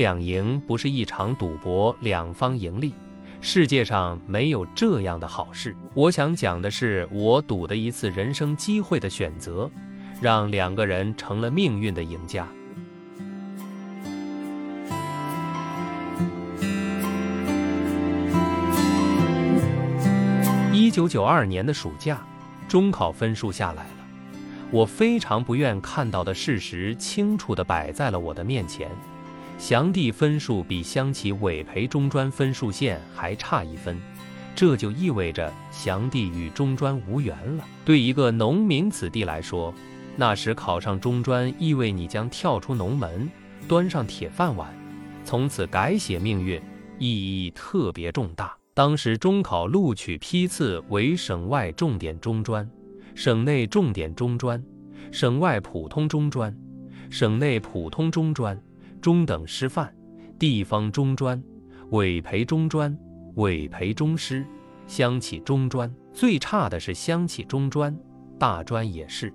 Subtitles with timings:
[0.00, 2.94] 两赢不是一场赌博，两方盈利。
[3.42, 5.76] 世界上没有这样的好事。
[5.92, 9.70] 我想讲的是，我赌的一次人生机会的选择，
[10.18, 12.48] 让两个人成了命运的赢家。
[20.72, 22.26] 一九九二年的暑假，
[22.66, 23.90] 中考分数下来了，
[24.70, 28.90] 我非常不愿看到的事实清楚地摆在了我的面前。
[29.60, 34.00] 祥弟分数比湘启委培中专分数线还差一分，
[34.56, 37.64] 这就意味着祥弟与中专无缘了。
[37.84, 39.72] 对一个农民子弟来说，
[40.16, 43.28] 那时考上中专意味你将跳出农门，
[43.68, 44.74] 端上铁饭碗，
[45.26, 46.58] 从此改写命运，
[46.98, 48.56] 意义特别重大。
[48.72, 52.66] 当时中考录取批次为省外重点中专、
[53.14, 54.64] 省内重点中专、
[55.12, 56.56] 省外普通中专、
[57.10, 58.58] 省内普通中专。
[59.00, 59.92] 中等师范、
[60.38, 61.42] 地方中专、
[61.90, 62.96] 委培中专、
[63.36, 64.46] 委培中师、
[64.86, 67.96] 乡企中专，最差的是乡企中专，
[68.38, 69.32] 大专也是，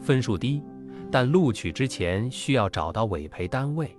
[0.00, 0.62] 分数低，
[1.10, 3.94] 但录取之前需要找到委培单位，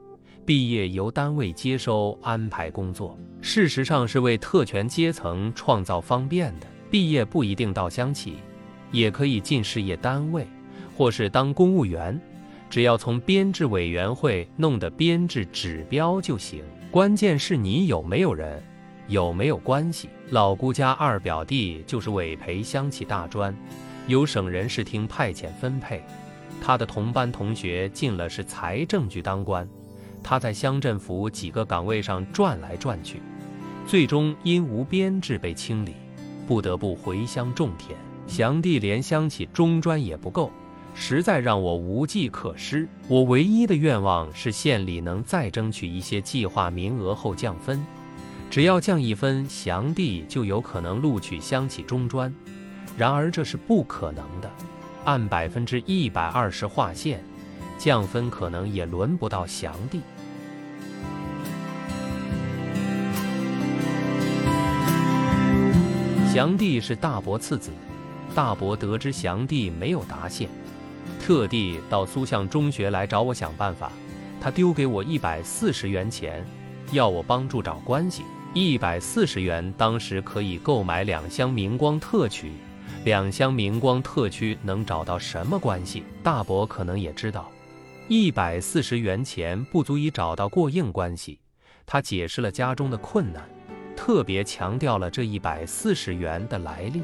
[0.46, 3.18] 毕业由单位接收安排工作。
[3.40, 8.38] 事实上是为特权阶层创造方便的，毕业不一定到乡企，
[8.92, 10.48] 也可以进事业单位，
[10.96, 12.20] 或是当公务员。
[12.74, 18.60] 只要从编制委员会弄的编制指标就行，关键是你有没有人，
[19.08, 20.10] 有没有关系。
[20.32, 23.56] 老姑家二表弟就是委培乡企大专，
[24.08, 26.04] 由省人事厅派遣分配。
[26.64, 29.70] 他的同班同学进了是财政局当官，
[30.24, 33.22] 他在乡政府几个岗位上转来转去，
[33.86, 35.94] 最终因无编制被清理，
[36.48, 37.96] 不得不回乡种田。
[38.26, 40.52] 祥弟连乡企中专也不够。
[40.96, 42.88] 实在让我无计可施。
[43.08, 47.84] 我唯一的愿望是县里能再争取一些计划名额后降分，
[48.50, 52.34] 只要降一分，祥弟就有可能录取乡企中专。
[52.98, 54.50] 然而这是不可能的，
[55.04, 57.24] 按百分之一百二十划线，
[57.78, 60.02] 降分可能也轮不到祥弟。
[66.32, 67.72] 祥弟是大伯次子，
[68.34, 70.50] 大伯得知祥弟没有答县。
[71.26, 73.90] 特地到苏巷中学来找我想办法，
[74.42, 76.46] 他丢给我一百四十元钱，
[76.92, 78.24] 要我帮助找关系。
[78.54, 82.52] 一百四十元当时可以购买两箱明光特区，
[83.06, 86.04] 两箱明光特区能找到什么关系？
[86.22, 87.50] 大伯可能也知道，
[88.10, 91.40] 一百四十元钱不足以找到过硬关系。
[91.86, 93.42] 他解释了家中的困难，
[93.96, 97.02] 特别强调了这一百四十元的来历，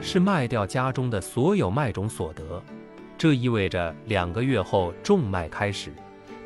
[0.00, 2.60] 是卖掉家中的所有麦种所得。
[3.22, 5.92] 这意味着两个月后种麦开始，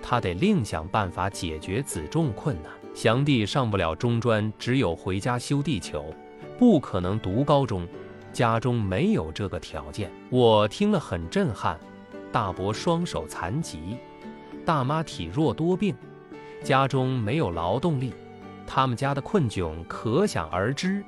[0.03, 2.71] 他得另想办法解决子种困难。
[2.95, 6.15] 祥弟上不了中专，只有回家修地球，
[6.59, 7.89] 不可能读高中，
[8.31, 10.13] 家中没有这个条件。
[10.29, 11.81] 我听了很震撼。
[12.31, 13.97] 大伯双手残疾，
[14.67, 15.97] 大妈体弱多病，
[16.63, 18.13] 家中没有劳动力，
[18.67, 21.03] 他们家的困窘可想而知，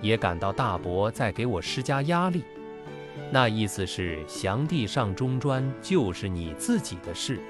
[0.00, 2.42] 也感到大伯在给我施加压力。
[3.30, 7.40] 那意思是，祥弟上中专就是你自己的事，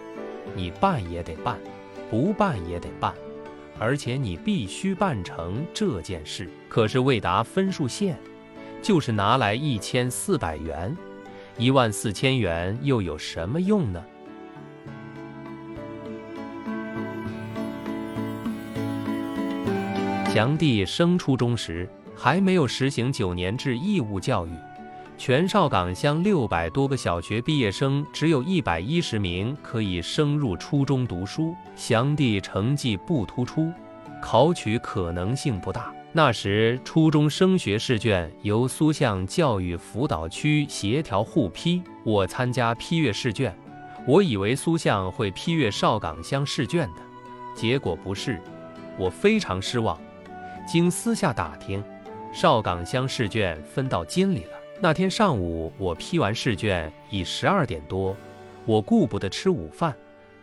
[0.54, 1.58] 你办也得办，
[2.10, 3.14] 不办也得办，
[3.78, 6.50] 而且你必须办成这件事。
[6.68, 8.18] 可是未达分数线，
[8.82, 10.96] 就是拿来一千四百元，
[11.56, 14.04] 一万四千元又有什么用呢？
[20.28, 24.50] 祥弟升初中时，还没有实行九年制义务教育。
[25.20, 31.54] 全邵岗乡六百多个小学毕业生，只有一百一十名可以升入初中读书。
[31.76, 33.70] 祥弟成绩不突出，
[34.22, 35.92] 考取可能性不大。
[36.12, 43.54] 那时初中升学试卷由苏巷教育辅导区协调互批，我参加批阅试卷。
[44.06, 47.02] 我以为苏巷会批阅邵岗乡试卷的，
[47.54, 48.40] 结果不是，
[48.98, 50.00] 我非常失望。
[50.66, 51.84] 经私下打听，
[52.32, 54.59] 邵岗乡试卷分到金里了。
[54.82, 58.16] 那天上午，我批完试卷已十二点多，
[58.64, 59.94] 我顾不得吃午饭，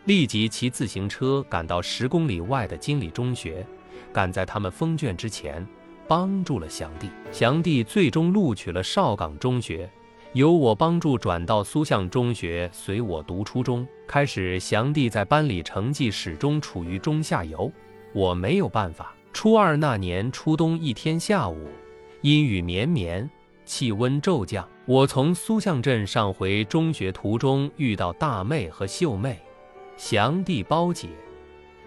[0.04, 3.66] 立即骑自行车赶到十公里外的金里中学，
[4.12, 5.66] 赶在他们封卷之前，
[6.06, 7.10] 帮助了祥弟。
[7.32, 9.90] 祥弟最终录取了邵岗中学，
[10.34, 13.84] 由我帮助转到苏巷中学，随我读初中。
[14.06, 17.72] 开始，祥弟在班里成绩始终处于中下游，
[18.12, 19.12] 我没有办法。
[19.32, 21.66] 初二那年初冬一天下午，
[22.20, 23.28] 阴雨绵绵。
[23.68, 29.38] 气温骤降，我从苏巷镇上回中学途中遇到大妹和秀妹，
[29.98, 31.06] 祥弟包姐，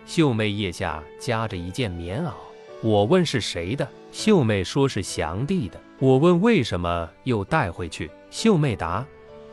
[0.05, 2.31] 秀妹腋下夹着一件棉袄。
[2.83, 5.81] 我问是谁的，秀妹说是祥弟的。
[5.97, 9.03] 我问为什么又带回去，秀妹答：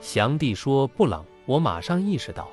[0.02, 1.24] 祥弟说不冷。
[1.46, 2.46] 我马上意识到，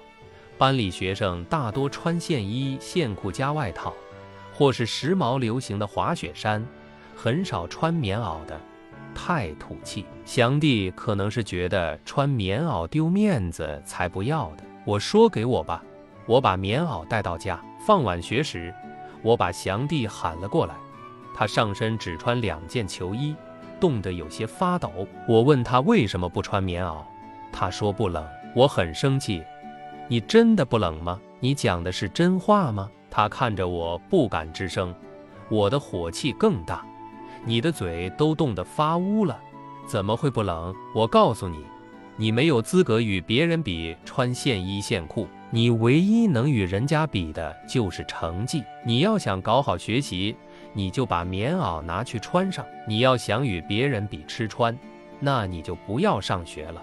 [0.58, 3.94] 班里学生大多穿线衣、线裤加外套，
[4.54, 6.66] 或是时髦流行的滑雪衫，
[7.14, 8.58] 很少穿棉袄的。
[9.16, 14.64] 太土气，祥弟可能是觉得穿棉袄丢面子才不要的。
[14.86, 15.82] 我说给我吧，
[16.28, 17.60] 我把棉袄带到家。
[17.88, 18.74] 放晚学时，
[19.22, 20.76] 我把祥弟喊了过来，
[21.36, 23.36] 他上身只穿两件球衣，
[23.80, 24.92] 冻得有些发抖。
[25.28, 26.98] 我问他为什么不穿棉袄，
[27.52, 28.24] 他说不冷。
[28.56, 29.44] 我很生气，
[30.08, 31.20] 你真的不冷吗？
[31.40, 32.90] 你讲的是真话吗？
[33.10, 34.94] 他看着我不敢吱声，
[35.50, 36.86] 我的火气更大。
[37.48, 39.40] 你的嘴都冻得发乌了，
[39.86, 40.74] 怎么会不冷？
[40.96, 41.64] 我告诉你，
[42.18, 48.64] 你没有资格与别人比穿线衣线裤，你唯一能与人家比的就是成绩。
[48.84, 50.36] 你要想搞好学习，
[50.74, 54.76] 你就把棉袄拿去穿上；你要想与别人比吃穿，
[55.20, 56.82] 那你就不要上学了，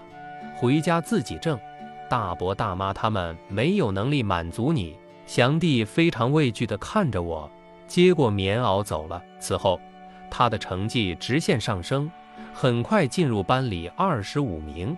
[0.55, 1.59] 回家自己挣。
[2.09, 4.95] 大伯大妈他们没有能力满足你。
[5.25, 7.49] 祥弟非常畏惧地看着我，
[7.85, 9.21] 接过棉袄走了。
[9.41, 9.77] 此后。
[10.35, 12.09] 他的成绩直线上升，
[12.51, 14.97] 很快进入班里二十五名。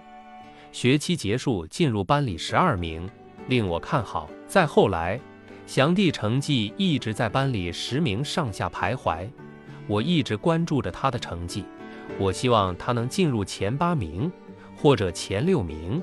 [0.72, 3.06] 学期结束，进入班里十二名，
[3.50, 4.30] 令我看好。
[4.48, 5.20] 再后来，
[5.68, 9.28] 祥弟成绩一直在班里十名上下徘徊。
[9.88, 11.66] 我一直关注着他的成绩，
[12.18, 14.32] 我希望他能进入前八名
[14.78, 16.02] 或者前六名，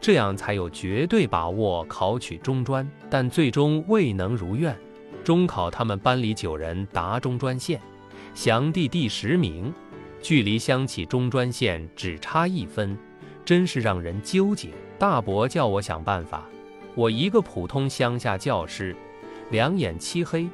[0.00, 2.88] 这样才有绝对把握考取中专。
[3.10, 4.72] 但最终未能如愿。
[5.24, 7.80] 中考，他们班里九人达中专线。
[8.40, 9.74] 祥弟第十名，
[10.22, 12.96] 距离乡起中专线只差一分，
[13.44, 14.68] 真是让人纠结。
[14.96, 16.48] 大伯叫我想办法，
[16.94, 18.94] 我一个普通乡下教师，
[19.50, 20.48] 两眼漆黑，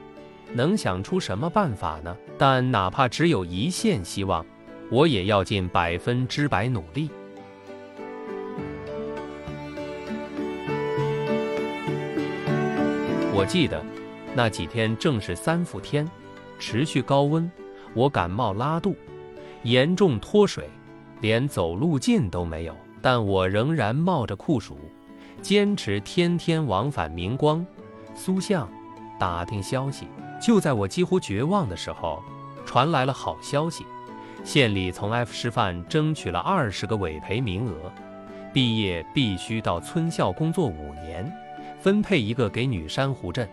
[0.55, 2.17] 能想出什么办法呢？
[2.39, 4.47] 但哪怕只有一线希望，
[4.91, 7.11] 我也要尽百分之百努力。
[13.35, 13.85] 我记得
[14.35, 16.11] 那几天正是三伏天，
[16.59, 17.53] 持续高温。
[17.95, 18.95] 我感冒拉肚，
[19.63, 20.69] 严重脱水，
[21.21, 22.77] 连走路劲都没有。
[23.01, 24.79] 但我仍然冒着酷暑，
[25.43, 27.65] 坚持天天往返明光、
[28.15, 28.69] 苏巷
[29.21, 30.07] 打听消息。
[30.41, 32.23] 就在我几乎绝望的时候，
[32.65, 33.85] 传来了好消息：
[34.43, 37.93] 县里从 F 师范争取了二十个委培名额，
[38.53, 41.31] 毕业必须到村校工作五年，
[41.79, 43.47] 分配一个给女山湖镇。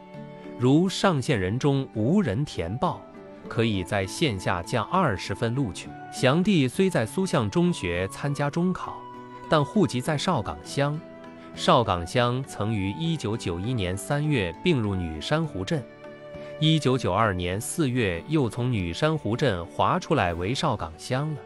[0.57, 3.01] 如上线人中无人填报。
[3.47, 5.89] 可以在线下降二十分录取。
[6.11, 8.97] 祥弟虽在苏巷中学参加中考，
[9.49, 10.99] 但户籍在邵岗乡。
[11.53, 15.83] 邵岗乡曾于一九九一年三月并入女山湖镇，
[16.59, 21.37] 一九九二年四月又从女山湖镇划出来为邵岗乡了。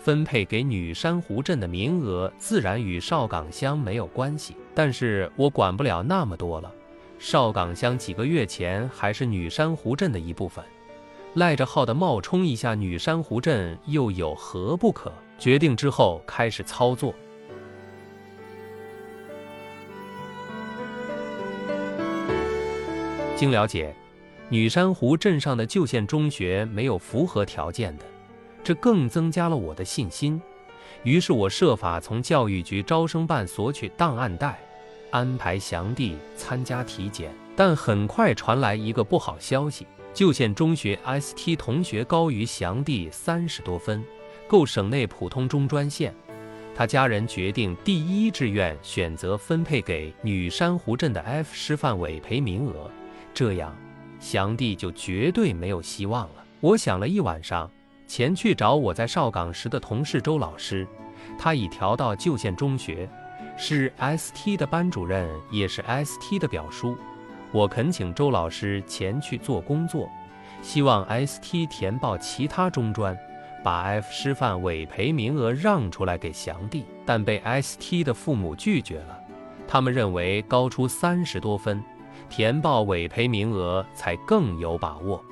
[0.00, 6.70] 分配给女山湖镇的名额自然与邵岗乡没有关系，但是我管不了那么多了。
[7.18, 10.62] 邵岗乡几个月前还是女山湖镇的一部分。
[11.34, 15.12] 赖着号的冒充一下女珊瑚镇又有何不可？
[15.36, 17.12] 决定之后开始操作。
[23.34, 23.92] 经了解，
[24.48, 28.04] 女珊瑚镇上的旧县中学没有符合条件的，
[28.62, 30.40] 这更增加了我的信心。
[31.02, 34.60] 于是我设法从教育局招生办索取档案袋，
[35.10, 37.34] 安排祥弟参加体检。
[37.56, 39.86] 但很快传来一个不好消息。
[40.14, 44.04] 旧县中学 ST 同学高于祥弟三十多分，
[44.46, 46.14] 够省内普通中专线。
[46.72, 52.88] 他家人决定第一志愿选择分配给女珊瑚镇的 F 师范委培名额，
[53.34, 53.76] 这样
[54.20, 56.44] 祥弟就绝对没有希望了。
[56.60, 57.68] 我想了一晚上，
[58.06, 60.86] 前去找我在邵岗时的同事周老师，
[61.36, 63.10] 他已调到旧县中学，
[63.56, 66.96] 是 ST 的班主任，也是 ST 的表叔。
[67.54, 70.10] 我恳请周老师前去做工作，
[70.60, 73.16] 希望 ST 填报其他中专，
[73.62, 79.16] 把 F 师范委培名额让出来给祥弟，但被 ST 的父母拒绝了。
[79.68, 81.80] 他们认为高出三十多分，
[82.28, 85.24] 填报委培名额才更有把握。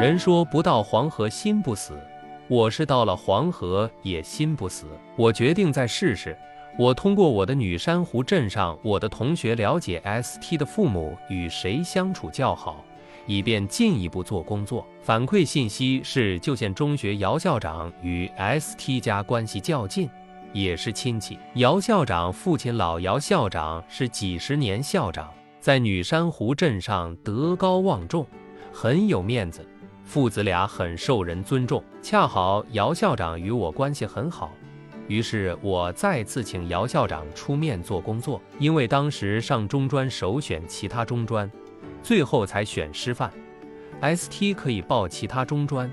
[0.00, 2.00] 人说不到黄河心不死。
[2.48, 4.86] 我是到了黄河也心不死，
[5.16, 6.34] 我决定再试试。
[6.78, 12.82] 我通过我的女珊瑚镇上我的同学了解 ST 的父母与谁相处较好，
[13.26, 14.86] 以便进一步做工作。
[15.02, 20.08] 反馈信息是旧县中学姚校长与 ST 家关系较近，
[20.54, 21.38] 也是亲戚。
[21.56, 25.28] 姚校长父亲老姚校长是几十年校长，
[25.60, 28.26] 在女山湖镇上德高望重，
[28.72, 29.66] 很有面子，
[30.08, 31.84] 父子俩很受人尊重。
[32.00, 34.50] 恰好姚校长与我关系很好，
[35.06, 38.40] 于是我再次请姚校长出面做工作。
[38.58, 41.48] 因为当时上中专首选其他中专，
[42.02, 43.30] 最后才选师范
[44.00, 45.92] ，ST 可以报其他中专，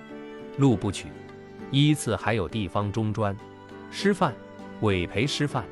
[0.59, 1.09] 录不取。
[1.69, 3.35] 依次还有地方中专、
[3.91, 4.33] 师范、
[4.79, 5.65] 委培师范，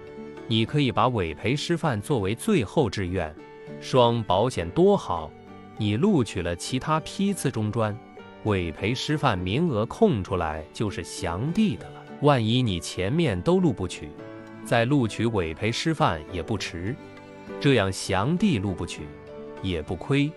[0.50, 3.34] 你可以把委培师范作为最后志愿，
[3.80, 5.32] 双保险多好。
[5.78, 7.98] 你录取了其他批次中专，
[8.44, 12.04] 委培师范名额空出来就是祥弟的了。
[12.22, 14.10] 万一你前面都录不取，
[14.64, 16.96] 再录取委培师范也不迟。
[17.60, 19.04] 这样祥弟录不取
[19.62, 20.32] 也不亏，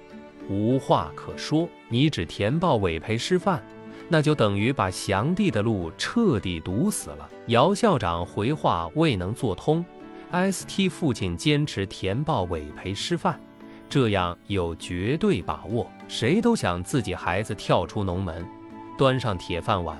[0.48, 1.68] 无话可说。
[1.88, 3.62] 你只填报委培师范。
[4.08, 7.28] 那就等于把祥弟的路彻底堵死了。
[7.48, 9.84] 姚校长回话未能做通
[10.30, 13.40] ，ST 父亲坚持填报委培师范，
[13.88, 15.90] 这样有绝对把握。
[16.08, 18.46] 谁都想自己孩子跳出农门，
[18.96, 19.96] 端上铁饭碗，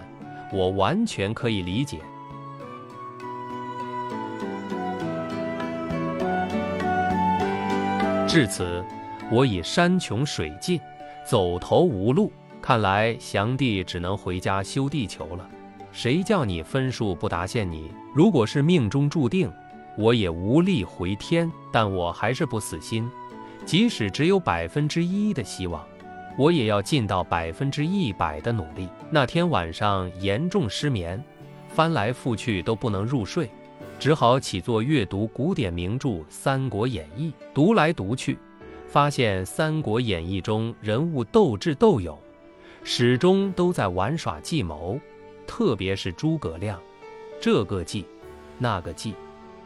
[0.52, 1.98] 我完全可以理解。
[8.28, 8.84] 至此，
[9.30, 10.80] 我已山穷水尽，
[11.24, 12.30] 走投无路。
[12.60, 15.48] 看来祥弟只能回家修地球了。
[15.92, 17.70] 谁叫你分数不达线？
[17.70, 19.50] 你如果是命中注定，
[19.96, 21.50] 我也无力回天。
[21.72, 23.08] 但我还是不死心，
[23.64, 25.82] 即使只有百分之一的希望，
[26.38, 28.88] 我也要尽到百分之一百的努力。
[29.10, 31.22] 那天晚上严重失眠，
[31.68, 33.50] 翻来覆去都不能入睡，
[33.98, 37.30] 只好起坐阅读古典名著《三国演义》。
[37.54, 38.38] 读来读去，
[38.86, 42.18] 发现《三国演义》中人物斗智斗勇。
[42.84, 45.00] 始终都在玩耍计谋，
[45.46, 46.80] 特别是诸葛亮，
[47.40, 48.06] 这个计，
[48.58, 49.14] 那个计，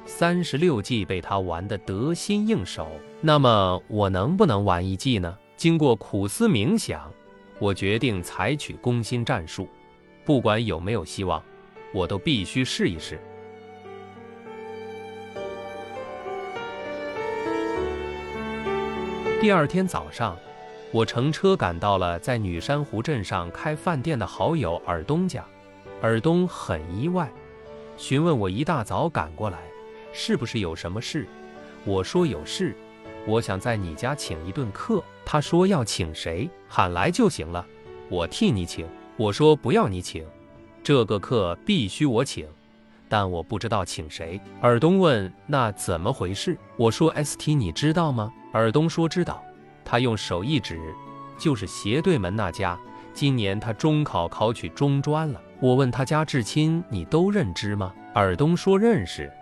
[0.07, 2.89] 三十六计被他玩得得心应手。
[3.21, 5.37] 那么我能不能玩一计呢？
[5.61, 7.13] 经过苦思冥想，
[7.59, 9.69] 我决定采取攻心战术，
[10.25, 11.43] 不管有没有希望，
[11.93, 13.21] 我都必须试一试。
[19.39, 20.35] 第二天早上。
[20.93, 25.45] 我乘车赶到了在女山湖镇上开饭店的好友尔东家，
[26.01, 27.31] 尔东很意外，
[27.99, 29.59] 询问我一大早赶过来
[30.11, 31.27] 是不是有什么事。
[31.85, 32.75] 我说有事，
[33.27, 35.05] 我想在你家请一顿客。
[35.33, 37.65] 他说要请谁，喊来就行了，
[38.09, 38.85] 我替你请。
[39.17, 40.27] 我说不要你请，
[40.83, 42.49] 这个客必须我请，
[43.09, 44.41] 但我不知道请谁。
[44.61, 46.59] 尔东问那怎么回事？
[46.77, 48.33] 我说 ST 你知道吗？
[48.53, 49.41] 尔东说知道。
[49.85, 50.81] 他用手一指，
[51.39, 52.77] 就是斜对门那家。
[53.15, 55.41] 今年他中考考取中专了。
[55.61, 57.95] 我问他家至亲，你都认知吗？
[58.15, 59.33] 尔东说认识。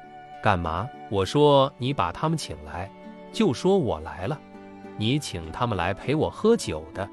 [0.43, 0.87] 干嘛？
[1.09, 2.91] 我说你把他们请来，
[3.33, 4.39] 就说我来了。
[4.99, 7.09] 你请他们来陪我喝酒的，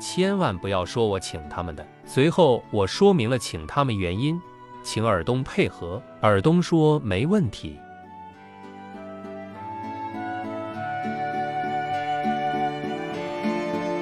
[0.00, 1.86] 千万不要说我请他们的。
[2.04, 4.38] 随后我说明了请他们原因，
[4.82, 6.02] 请尔东配合。
[6.20, 7.78] 尔东说没问题。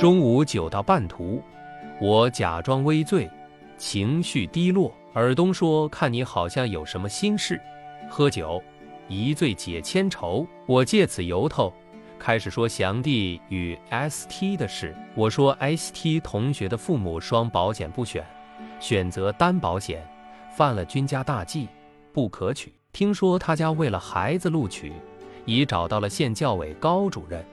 [0.01, 1.43] 中午酒到半途，
[2.01, 3.31] 我假装微醉，
[3.77, 4.91] 情绪低落。
[5.13, 7.61] 尔东说：“看你好像有什么心事，
[8.09, 8.63] 喝酒，
[9.09, 11.73] 一醉解千愁。”我借此由头，
[12.19, 14.95] 开始说祥弟与 ST 的事。
[15.15, 18.25] 我说：“ST 同学的父母双保险不选，
[18.81, 20.07] 选择单保险，
[20.57, 21.69] 犯了君家大忌，
[22.13, 22.73] 不可取。
[22.93, 24.93] 听说他家为了孩子录取，
[25.45, 27.45] 已找到了县教委高主任。”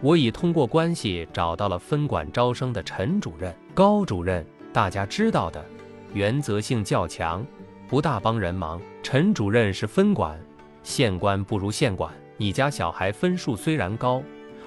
[0.00, 5.64] 我已通过关系找到了分管招生的陈主任、高主任，大家知道的，
[6.12, 7.46] 原则性较强，
[7.88, 8.78] 不大帮人忙。
[9.02, 10.38] 陈主任是分管，
[10.82, 12.12] 县官不如县管。
[12.36, 14.22] 你家小孩分数虽然高，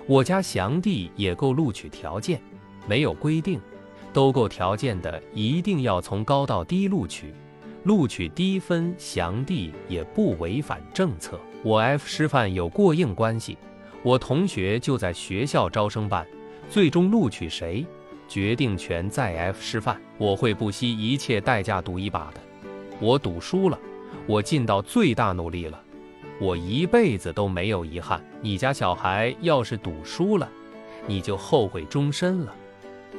[0.06, 2.42] 我家祥弟也够录取条件，
[2.88, 3.60] 没有规定，
[4.14, 7.34] 都够条件的一定要从高到低录取，
[7.84, 11.40] 录取低分祥弟也不违反政策。
[11.64, 13.58] 我 F 师范有过硬关系。
[14.04, 16.26] 我同学就在学校招生办，
[16.70, 17.86] 最终录取谁，
[18.30, 20.00] 决定权在 F 师范。
[20.18, 22.40] 我会不惜一切代价赌一把的。
[23.02, 23.78] 我赌输了，
[24.26, 25.84] 我尽到最大努力了，
[26.40, 28.24] 我一辈子都没有遗憾。
[28.42, 30.50] 你家小孩要是赌输了，
[31.06, 32.54] 你就后悔终身了，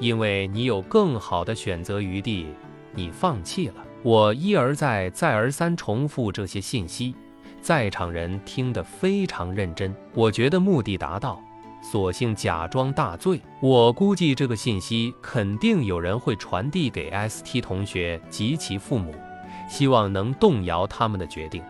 [0.01, 2.47] 因为你有更好的选择余地，
[2.95, 3.75] 你放弃了。
[4.05, 7.15] 我一而再，再而三重复这些信息。
[7.61, 11.43] 在场人听得非常认真，我觉得目的达到，
[11.83, 13.41] 索性假装大醉。
[13.61, 19.13] 我估计这个信息肯定有人会传递给 ST 同学及其父母，
[19.69, 21.61] 希望能动摇他们的决定。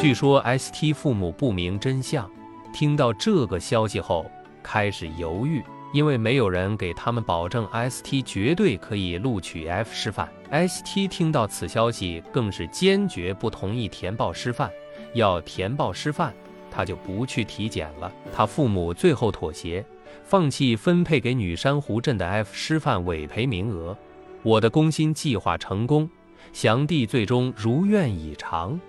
[0.00, 2.28] 据说 ST 父母不明真相，
[2.72, 4.24] 听到这个消息后
[4.62, 10.26] 开始犹豫，因为没有人给他们保证 ST 绝对可以录取 F 师范。
[10.50, 14.70] ST 听到此消息，更是坚决不同意填报师范，
[15.12, 16.32] 要填报师范，
[16.70, 18.10] 他就不去体检了。
[18.34, 19.84] 他父母最后妥协，
[20.24, 23.94] 放弃分配给女珊瑚镇的 F 师范委培名额。
[24.42, 26.08] 我的攻心计划成功，
[26.54, 28.80] 祥弟最终如愿以偿。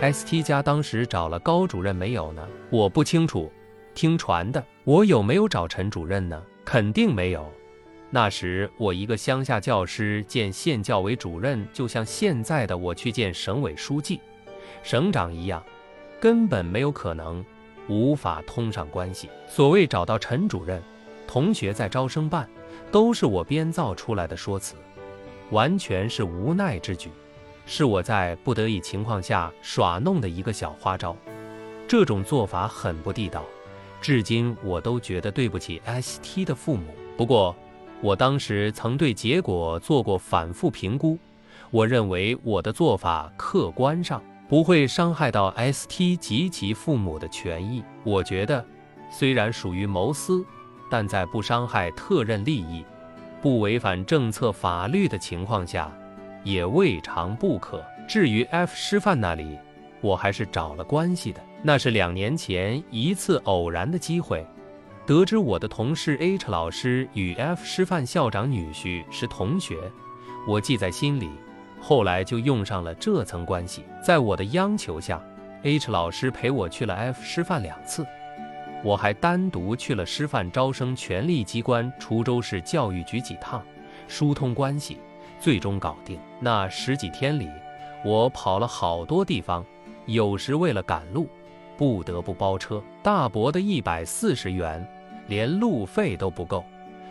[0.00, 2.48] ST 家当时找了高主任没有呢？
[2.70, 3.52] 我不清楚，
[3.94, 4.64] 听传的。
[4.84, 6.42] 我有没有找陈主任呢？
[6.64, 7.46] 肯定没有。
[8.08, 14.18] 那时我一个乡下教师见县教委主任，就像现在的我去见省委书记、
[14.82, 15.62] 省长一样，
[16.18, 17.44] 根本没有可能，
[17.86, 19.28] 无法通上关系。
[19.46, 20.82] 所谓找到陈主任，
[21.26, 22.48] 同学在招生办，
[22.90, 24.76] 都是我编造出来的说辞，
[25.50, 27.10] 完全是无奈之举。
[27.66, 31.16] 是我在不得已情况下耍弄的一个小花招，
[31.86, 33.44] 这种做法很不地道，
[34.00, 36.94] 至今我都觉得对不起 ST 的父母。
[37.16, 37.54] 不过，
[38.00, 41.18] 我当时曾对结果做过反复评估，
[41.70, 47.84] 我认为我的做法客观上不会伤害到 ST 及其父母的权益。
[48.02, 48.64] 我觉得，
[49.12, 50.44] 虽然属于谋私，
[50.90, 52.84] 但在不伤害特任利益、
[53.40, 55.92] 不违反政策法律的情况下。
[56.44, 57.84] 也未尝不可。
[58.08, 59.58] 至于 F 师范那里，
[60.00, 61.40] 我还是找了关系的。
[61.62, 64.46] 那是两年前一次偶然的机会，
[65.06, 69.76] 得知我的同事 H 老师与 F 师范校长女婿是同学，
[70.48, 71.28] 我记在心里。
[71.78, 73.84] 后来就用上了这层关系。
[74.02, 75.22] 在我的央求下
[75.62, 78.06] ，H 老师陪我去了 F 师范两次，
[78.82, 83.62] 我还单独去了师范招生权力机关滁州市教育局几趟，
[84.08, 84.98] 疏通关系。
[85.40, 86.18] 最终搞定。
[86.38, 87.48] 那十几天里，
[88.04, 89.64] 我跑了好多地方，
[90.06, 91.26] 有时为了赶路，
[91.76, 92.82] 不得不包车。
[93.02, 94.86] 大伯的一百四十元，
[95.26, 96.64] 连路费都不够，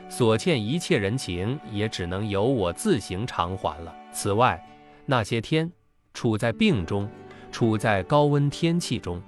[0.07, 3.93] 所欠一切人情也只能由我自行偿还了。
[4.11, 4.63] 此外，
[5.05, 5.71] 那些天
[6.13, 7.09] 处在病中，
[7.51, 9.21] 处在高温天气中，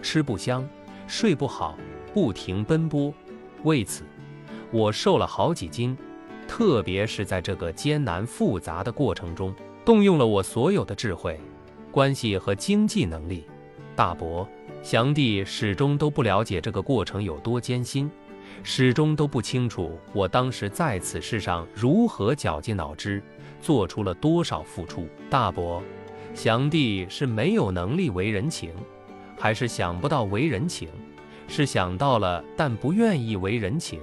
[0.00, 0.66] 吃不香，
[1.06, 1.76] 睡不好，
[2.14, 3.12] 不停奔波，
[3.64, 4.04] 为此，
[4.70, 5.96] 我瘦了好几斤。
[6.48, 9.54] 特别是在这个艰难复杂的过程中，
[9.84, 11.38] 动用了我所有的智慧、
[11.90, 13.44] 关系和经济能力。
[13.94, 14.48] 大伯、
[14.82, 18.10] 祥弟始终都不了解这个过程有多艰辛，
[18.62, 23.22] 始终都不清楚我当时在此事上如何绞尽脑汁，
[23.60, 25.08] 做出了多少付出。
[25.28, 25.82] 大伯、
[26.34, 28.70] 祥弟是没有能力为人情，
[29.38, 30.88] 还是想不到为人情？
[31.48, 34.00] 是想到了，但不愿意为人情？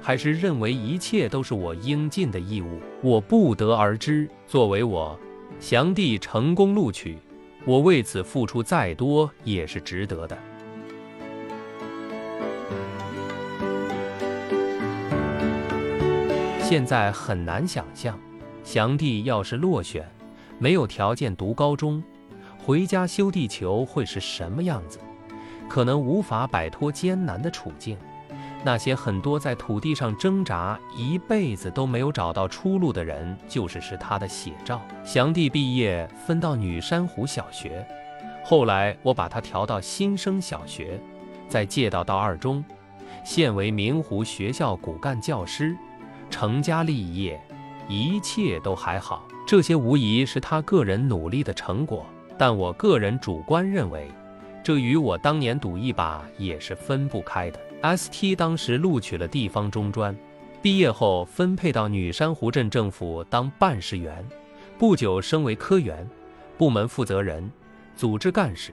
[0.00, 4.28] 还是认为一切都是我应尽的义务，我不得而知。
[4.46, 5.18] 作为我
[5.60, 7.18] 祥弟成功录取，
[7.64, 10.38] 我为此付出再多也是值得的。
[16.62, 18.18] 现在很难想象，
[18.62, 20.06] 祥弟要是落选，
[20.58, 22.02] 没有条件读高中，
[22.58, 24.98] 回家修地球会是什么样子？
[25.68, 27.98] 可能无法摆脱艰难的处境。
[28.64, 34.82] 那些很多在土地上挣扎一辈子都没有找到出路的人，就是是他的写照。
[35.04, 37.86] 祥弟毕业分到女珊瑚小学，
[38.44, 41.00] 后来我把他调到新生小学，
[41.48, 42.64] 再借到到二中，
[43.24, 45.76] 现为明湖学校骨干教师，
[46.28, 47.40] 成家立业，
[47.88, 49.26] 一切都还好。
[49.46, 52.04] 这些无疑是他个人努力的成果，
[52.36, 54.10] 但我个人主观认为，
[54.64, 57.58] 这与我当年赌一把也是分不开的。
[57.82, 60.16] ST 当时录取了地方中专，
[60.60, 64.26] 毕业后分配到女山湖镇政府当办事员，
[64.76, 66.08] 不久升为科员、
[66.56, 67.48] 部门负责人、
[67.94, 68.72] 组织干事、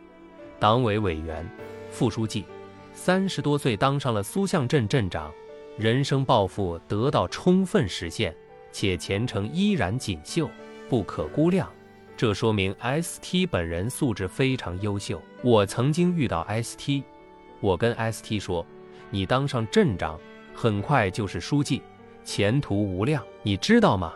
[0.59, 1.47] 党委委员、
[1.91, 2.45] 副书记，
[2.93, 5.31] 三十多岁当上了苏巷镇镇长，
[5.77, 8.35] 人生抱负得到充分实现，
[8.71, 10.49] 且前程依然锦绣，
[10.89, 11.71] 不可估量。
[12.17, 15.21] 这说明 ST 本人素质非常优秀。
[15.43, 17.03] 我曾经遇到 ST，
[17.59, 18.65] 我跟 ST 说。
[19.09, 20.19] 你当上镇长，
[20.53, 21.81] 很快就是书记，
[22.23, 24.13] 前途无量，你知道吗？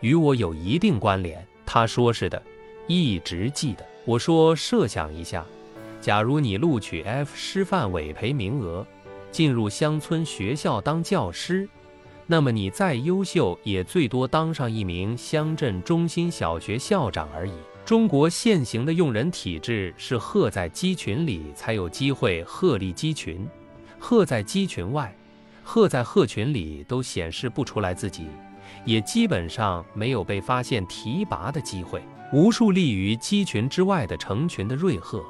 [0.00, 1.46] 与我有一定关联。
[1.64, 2.42] 他说是的，
[2.86, 3.86] 一直记得。
[4.04, 5.46] 我说设想一下，
[6.00, 8.84] 假如你录取 F 师范委培名额，
[9.30, 11.68] 进入乡村学校当教师，
[12.26, 17.52] 那么你再优秀，也最多当上一名乡镇中心小学校长而已。
[17.84, 23.48] 中国现行的用人体制是鹤在鸡群里才有机会鹤立鸡群，
[24.04, 25.14] 鹤在鸡群外，
[25.62, 28.26] 鹤在鹤群里都显示不出来自己，
[28.84, 32.02] 也基本上没有被发现提拔的机会。
[32.32, 35.24] 无数立于鸡群之外的成群的瑞鹤、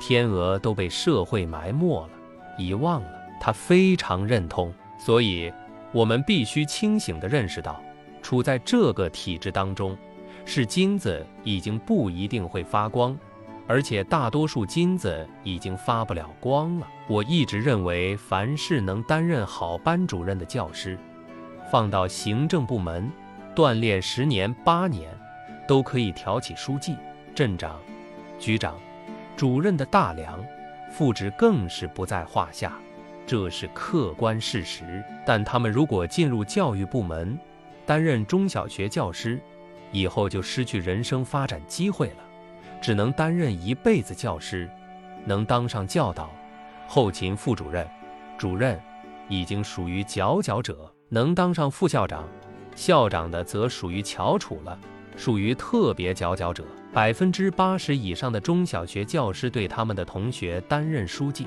[0.00, 2.10] 天鹅都被社会埋没了、
[2.56, 3.08] 遗忘了。
[3.38, 5.52] 他非常认同，所以
[5.92, 7.78] 我们必须清醒地认识到，
[8.22, 9.94] 处在这个体制当中。
[10.46, 13.14] 是金子已经不一定会发光，
[13.66, 16.86] 而且大多数金子已经发不了光了。
[17.08, 20.98] 我一直认为，凡是能担任好班主任的教师，
[21.70, 23.10] 放到行政部门
[23.54, 25.10] 锻炼十年八年，
[25.66, 26.96] 都可以挑起书记、
[27.34, 27.80] 镇长、
[28.38, 28.78] 局长、
[29.36, 30.42] 主任的大梁，
[30.90, 32.72] 副职更是不在话下，
[33.26, 35.02] 这是客观事实。
[35.26, 37.38] 但他们如果进入教育部门，
[37.86, 39.40] 担任中小学教师，
[39.90, 42.16] 以后就失去人生发展机会了，
[42.84, 44.68] 只能担任一辈子教师，
[45.24, 46.30] 能当上教导、
[46.86, 47.88] 后勤副主任、
[48.36, 48.78] 主任，
[49.26, 50.74] 已经属于佼佼者；
[51.08, 52.28] 能当上副校长、
[52.74, 54.78] 校长的，则属于翘楚了，
[55.16, 56.62] 属于特别佼佼者。
[56.92, 61.46] 百分之八十以上的中小学教师对他们的同学担任书记、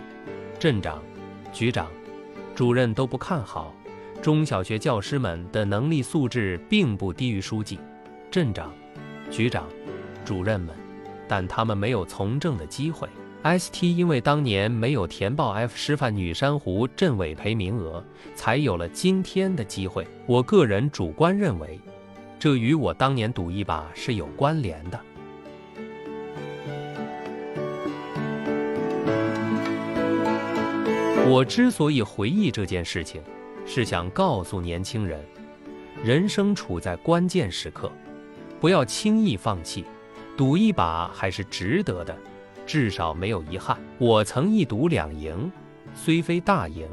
[0.57, 0.99] 镇长、
[1.53, 1.87] 局长、
[2.55, 3.71] 主任都不看好。
[4.23, 7.79] 中小学教师们的能力素质并不低于书记。
[8.31, 8.73] 镇长、
[9.29, 9.67] 局长、
[10.25, 10.75] 主任们，
[11.27, 13.07] 但他们没有从政的机会。
[13.43, 18.03] ST 因为当年没有填报 F 师范女珊瑚镇委培名额，
[18.35, 20.07] 才有了今天的机会。
[20.25, 21.79] 我个人主观认为，
[22.39, 24.99] 这与我当年赌一把是有关联的。
[31.29, 33.21] 我之所以回忆这件事情，
[33.65, 35.23] 是想告诉年轻人，
[36.03, 37.91] 人生处在关键时刻。
[38.59, 39.85] 不要轻易放弃，
[40.37, 42.15] 赌一把还是值得的，
[42.67, 43.75] 至少没有遗憾。
[43.97, 45.51] 我曾一赌两赢，
[45.95, 46.87] 虽非大赢，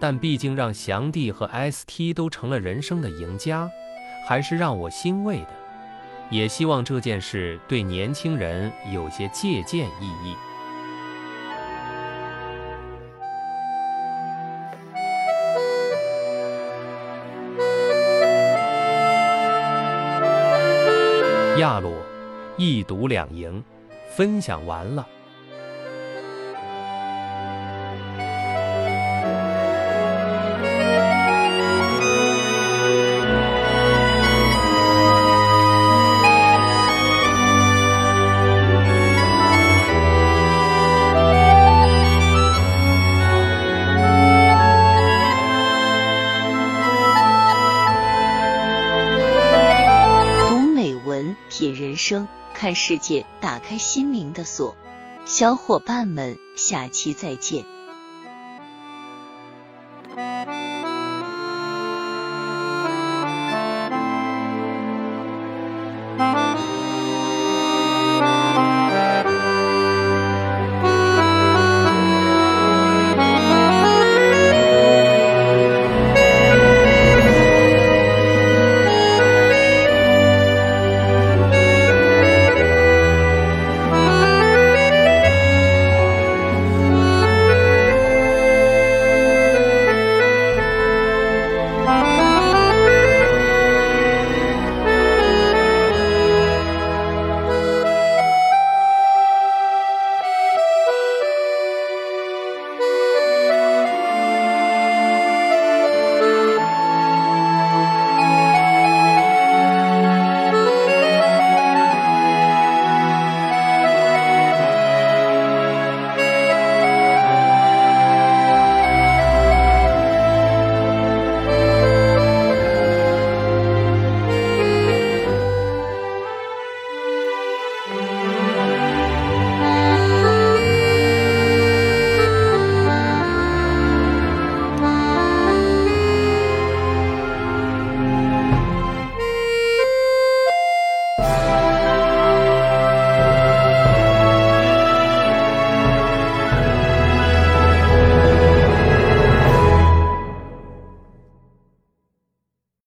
[0.00, 3.70] 但毕竟让祥弟和 ST 都成了人生的赢家，
[4.26, 5.48] 还是让我欣慰的。
[6.28, 10.34] 也希望这件事对年轻人有些借鉴意义。
[21.60, 21.94] 亚鲁，
[22.56, 23.62] 一赌两赢，
[24.14, 25.06] 分享完了。
[53.02, 54.76] 界，打开心灵的锁。
[55.26, 57.66] 小伙伴们，下期再见。